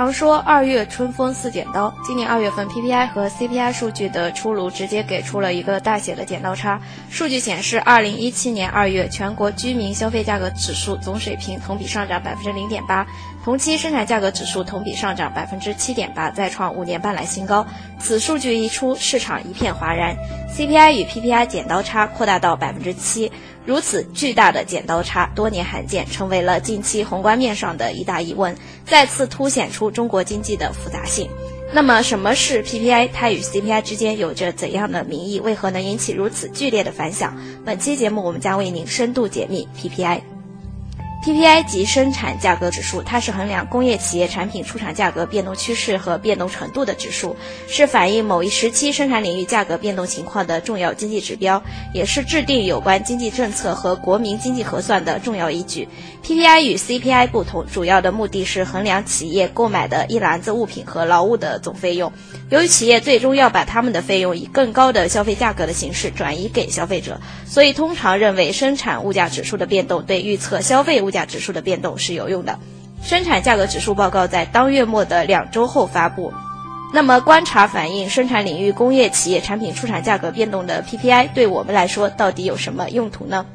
[0.00, 6.80] 常说二月春风似剪刀，今年二月份 PPI 和 CPI 数据的出炉，直接给出了一个大写的剪刀差。
[7.10, 13.06] 数据显示，二零一七年二月全国居民消费价格指数总水平同比上涨百分之零点八，
[13.44, 17.66] 同期生产价格指数同比上涨百分之七点八，再创五年半来新高。
[17.98, 20.16] 此数据一出，市场一片哗然
[20.56, 23.30] ，CPI 与 PPI 剪刀差扩大到百分之七。
[23.66, 31.28] 如此巨大的剪刀差，多年罕见，成为了近期宏观面上的一大疑问，再次凸显出中国经济的复杂性。
[31.72, 33.10] 那么，什么是 PPI？
[33.12, 35.38] 它与 CPI 之间有着怎样的名义？
[35.38, 37.36] 为何能引起如此剧烈的反响？
[37.64, 40.20] 本期节目，我们将为您深度解密 PPI。
[41.22, 47.36] PPI 即生产价格指数，它是衡量工业企业产品出厂价格变动趋势和变动程度的指数，
[47.68, 51.62] 是反映某一时期生产领域价格变动情况的重要经济指标，
[51.92, 55.86] 也是制定有关经济政策和国民经济核算的重要依据。
[56.24, 62.10] PPI 与 CPI 不同，主要的目的是衡量企业购买的一篮子物品和劳务的总费用。
[62.48, 72.58] 由于企业最终要把他们的费用以更高的消费价格的形式转移给消费者，所以通常认为生产物价指数的变动对预测消费物价指数的变动是有用的。
[73.02, 76.32] 生产价格指数报告在当月末的两周后发布。
[76.92, 83.46] 那么，观察反映生产领域工业企业产品出厂价格变动的 PPI 对我们来说到底有什么用途呢？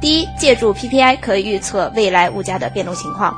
[0.00, 3.34] 第一，借助 PPI 可以预测未来物价的变动情况。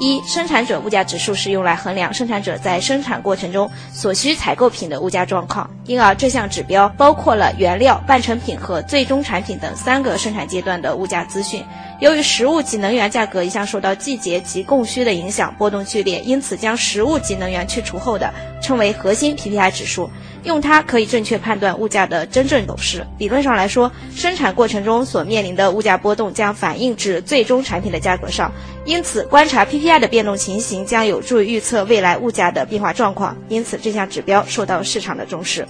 [0.00, 11.64] 一生产者物价指数是用来衡量生产者在生产过程中所需采购品的物价状况，因而这项指标包括了原料、半成品和最终产品等三个生产阶段的物价资讯。
[12.04, 20.10] 由于食物及能源价格一向受到季节及供需的影响，波动剧烈，因此将食物及能源去除后的称为核心 PPI 指数。
[20.42, 23.06] 用它可以正确判断物价的真正走势。
[23.16, 28.52] 理论上来说，生产过程中所面临的物价波动将反映至最终产品的价格上，
[28.84, 33.34] 因此观察 PPI 的变动情形将有助于预测未来物价的变化状况。
[33.48, 35.66] 因此，这项指标受到市场的重视。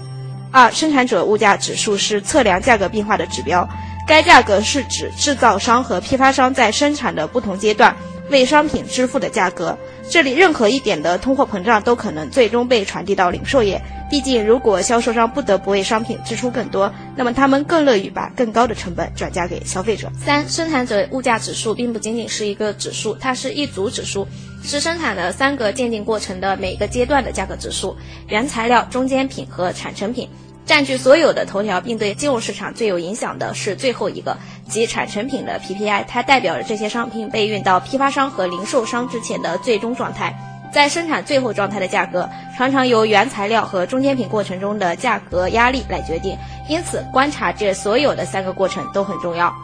[0.54, 3.68] 二、生产者物价指数是测量价格变化的指标，
[4.06, 7.92] 该价格是指制造商和批发商在生产的不同阶段
[8.30, 9.76] 为商品支付的价格。
[10.10, 13.80] 这里任何一点的通货膨胀都可能最终被传递到零售业。
[14.10, 20.12] 毕竟，如果销售商不得不为商品支出更多，那么他们更乐于把更高的成本转嫁给消费者。
[20.24, 24.28] 三、生产者物价指数并不仅仅是一个指数，它是一组指数，
[24.62, 27.96] 是生产的三个鉴定过程的每个阶段的价格指数：
[28.28, 30.28] 原材料、中间品和产成品。
[30.66, 34.36] 占据所有的头条，并对金融市场最有影响的是最后一个，
[34.68, 40.34] 即产成品的 PPI，它代表着这些商品被运到批发商和零售商之前的最终状态。
[40.72, 46.36] 在生产最后状态的价格，常常由原材料和中间品过程中的价格压力来决定，
[46.68, 49.54] 因此观察这所有的三个过程都很重要。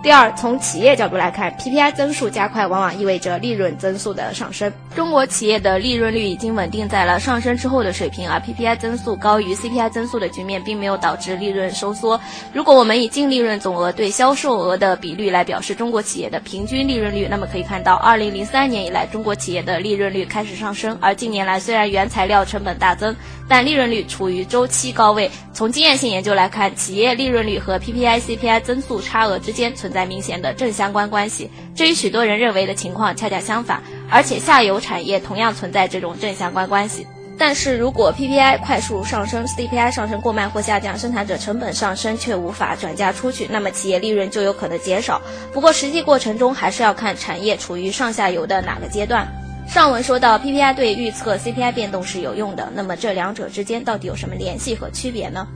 [0.00, 4.72] 第二，从企业角度来看，PPI 增速加快，往往意味着利润增速的上升。
[4.94, 12.18] 中国企业的利润率已经稳定在了上升之后的水平，而 PPI 增速高于 CPI 增速的局面，并没有导致利润收缩。
[12.52, 23.14] 如果我们以净利润总额对销售额的比率来表示中国企业的平均利润率，那么可以看到，二零零三年以来，中国企业的利润率开始上升，而近年来虽然原材料成本大增，
[23.48, 25.30] 但利润率处于周期高位。
[25.52, 31.50] 从经验性研究来看，企业利润率和 PPI、CPI 增速差额之间存在明显的正相关关系。
[31.74, 37.06] 这与许多人认为的情况恰恰相反，而且下游产业同样存在这种正相关关系。
[37.40, 45.22] 但是如果 PPI 快速上升，CPI 上升过慢或下降，生产者成本上升却无法转嫁出去，那么企业利润就有可能减少。
[45.52, 49.28] 不过实际过程中还是要看产业处于上下游的哪个阶段。
[49.68, 52.68] 上文说到，PPI 对预测 CPI 变动是有用的。
[52.74, 55.46] 那么这两者之间到底有什么联系和区别呢？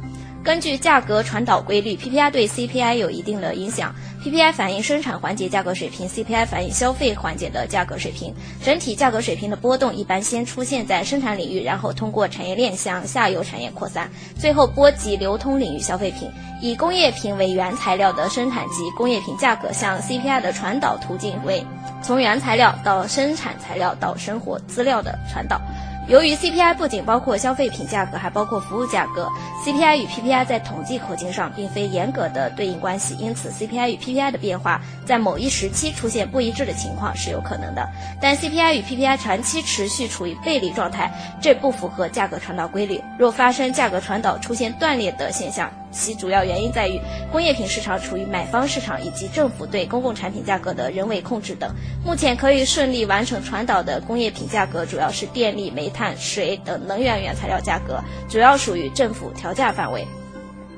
[0.44, 3.94] 根据价格传导规律，PPI 对 CPI 有一定的影响。
[4.22, 8.34] PPI 反映生产环节价格水平，CPI 反映消费环节的价格水平。
[8.62, 16.30] 整体价格水平的波动一般先出现在生产领域，然后通过产业链向下游产业扩散，最后波及流通领域消费品。
[16.60, 21.64] 以工业品为原材料的生产及工业品价格向 CPI 的传导途径为
[22.02, 25.60] 从原材料到生产材料到生活资料的传导。
[26.08, 29.30] 由于 CPI 不仅包括消费品价格，还包括服务价格
[29.64, 37.88] ，CPI 与 PPI 在统计口径上并非严格的对应关系，因此 CPI 与 PPI 的变化在某一时期出现不一致的情况是有可能的。
[38.20, 41.08] 但 CPI 与 PPI 长期持续处于背离状态，
[41.40, 43.00] 这不符合价格传导规律。
[43.16, 46.98] 若发生价格传导出现断裂的现象，其主要原因在于
[47.30, 51.70] 工业品市场处于买方市场以及政府对公共产品价格的人为控制等。
[52.04, 60.06] 目前可以顺利完成传导的工业品价格主要是电力、煤炭、水等能源原材料价格，主要属于政府调价范围。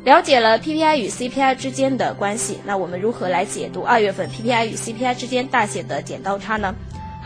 [0.04, 6.74] 了解了 PPI 与 CPI 之间的关系，那我们如何来解读二月份 PPI 与 CPI 之间大写的剪刀差呢？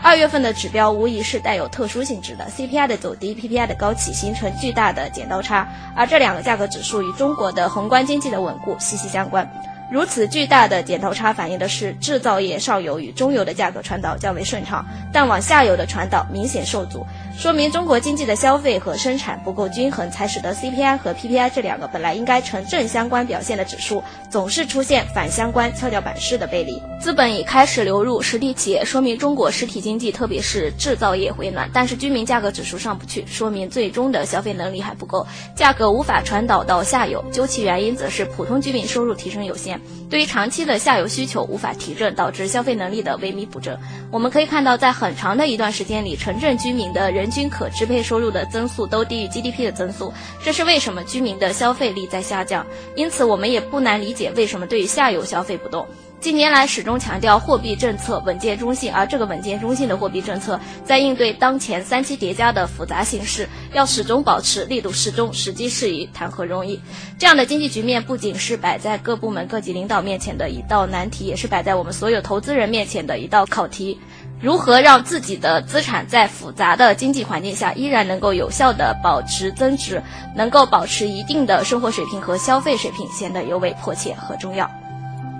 [0.01, 9.47] 二月份的指标无疑是带有特殊性质的，CPI 的走低，PPI 的高企，形成巨大的剪刀差，而这两个价格指数与中国的宏观经济的稳固息息相关。
[9.91, 17.03] 如此巨大的剪刀差反映的是制造业上游与中游的价格传导较为顺畅，但往下游的传导明显受阻，
[17.35, 26.79] 说明中国经济的消费和生产不够均衡，才使得 CPI 和 PPI 这两个本来应该呈正相关表现的指数，总是出现反相关跷跷板式的背离。
[27.01, 35.25] 资本已开始流入实体企业，说明中国实体经济特别是制造业回暖，但是居民价格指数上不去，说明最终的消费能力还不够，
[35.55, 37.25] 价格无法传导到下游。
[37.31, 39.78] 究其原因，则是普通居民收入提升有限。
[40.09, 43.77] 对于长期的下游需求无法提振，导致消费能力的萎靡不振。
[44.11, 50.11] 我们可以看到，在很长的一段时间里，城镇居民的人均可支配收入的增速都低于 GDP 的增速，
[50.43, 52.65] 这是为什么居民的消费力在下降。
[52.95, 55.87] 因此，我们也不难理解为什么对于下游消费不动。
[56.21, 66.81] 近年来始终强调货币政策稳健中性，而这个稳健中性的货币政策，在应对当前三期叠加的复杂形势，要始终保持力度适中，时机适宜，谈何容易？
[67.17, 73.97] 这样的经济局面不仅是摆在各部门各级领导面前的一道难题，也是摆在我们所有投资人面前的一道考题：
[74.41, 80.03] 如何让自己的资产在复杂的经济环境下依然能够有效的保持增值，
[80.35, 84.69] 能够保持一定的生活水平和消费水平，显得尤为迫切和重要。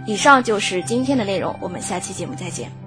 [0.09, 2.78] 以上就是今天的内容，我们下期节目再见。